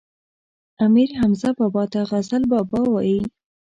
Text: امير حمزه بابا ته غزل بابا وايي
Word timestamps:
امير 0.85 1.09
حمزه 1.19 1.49
بابا 1.59 1.83
ته 1.91 1.99
غزل 2.09 2.43
بابا 2.51 2.79
وايي 2.93 3.19